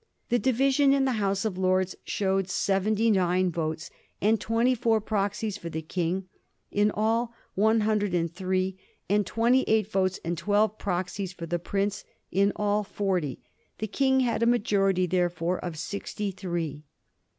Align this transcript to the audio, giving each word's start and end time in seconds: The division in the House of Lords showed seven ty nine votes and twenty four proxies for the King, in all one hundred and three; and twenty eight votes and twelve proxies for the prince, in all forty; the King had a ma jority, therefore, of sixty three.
The 0.29 0.39
division 0.39 0.93
in 0.93 1.05
the 1.05 1.11
House 1.21 1.45
of 1.45 1.59
Lords 1.59 1.95
showed 2.05 2.49
seven 2.49 2.95
ty 2.95 3.09
nine 3.09 3.51
votes 3.51 3.91
and 4.19 4.41
twenty 4.41 4.73
four 4.73 4.99
proxies 4.99 5.57
for 5.59 5.69
the 5.69 5.83
King, 5.83 6.27
in 6.71 6.89
all 6.95 7.35
one 7.53 7.81
hundred 7.81 8.15
and 8.15 8.33
three; 8.33 8.79
and 9.07 9.27
twenty 9.27 9.61
eight 9.69 9.85
votes 9.91 10.19
and 10.25 10.35
twelve 10.35 10.79
proxies 10.79 11.33
for 11.33 11.45
the 11.45 11.59
prince, 11.59 12.03
in 12.31 12.51
all 12.55 12.83
forty; 12.83 13.43
the 13.77 13.85
King 13.85 14.21
had 14.21 14.41
a 14.41 14.47
ma 14.47 14.57
jority, 14.57 15.07
therefore, 15.07 15.59
of 15.63 15.77
sixty 15.77 16.31
three. 16.31 16.81